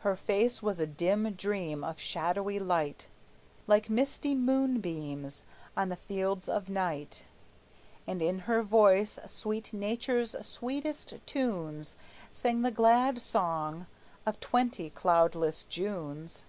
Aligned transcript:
Her 0.00 0.14
face 0.14 0.62
was 0.62 0.78
a 0.78 0.86
dim 0.86 1.30
dream 1.32 1.82
of 1.84 1.98
shadowy 1.98 2.58
light, 2.58 3.08
Like 3.66 3.88
misty 3.88 4.34
moonbeams 4.34 5.46
on 5.74 5.88
the 5.88 5.96
fields 5.96 6.50
of 6.50 6.68
night, 6.68 7.24
And 8.06 8.20
in 8.20 8.40
her 8.40 8.62
voice 8.62 9.18
sweet 9.26 9.72
nature's 9.72 10.36
sweetest 10.46 11.14
tunes 11.24 11.96
Sang 12.30 12.60
the 12.60 12.70
glad 12.70 13.18
song 13.22 13.86
of 14.26 14.38
twenty 14.38 14.90
cloudless 14.90 15.62
Junes. 15.64 16.44